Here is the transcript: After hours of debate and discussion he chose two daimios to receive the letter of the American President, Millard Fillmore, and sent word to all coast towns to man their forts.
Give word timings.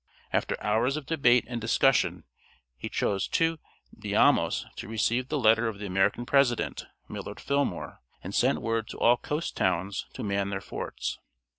After 0.33 0.57
hours 0.63 0.97
of 0.97 1.05
debate 1.05 1.45
and 1.47 1.61
discussion 1.61 2.23
he 2.75 2.89
chose 2.89 3.27
two 3.27 3.59
daimios 3.95 4.65
to 4.77 4.87
receive 4.87 5.27
the 5.27 5.37
letter 5.37 5.67
of 5.67 5.77
the 5.77 5.85
American 5.85 6.25
President, 6.25 6.87
Millard 7.07 7.39
Fillmore, 7.39 7.99
and 8.23 8.33
sent 8.33 8.63
word 8.63 8.87
to 8.87 8.97
all 8.97 9.17
coast 9.17 9.55
towns 9.55 10.07
to 10.13 10.23
man 10.23 10.49
their 10.49 10.59
forts. 10.59 11.19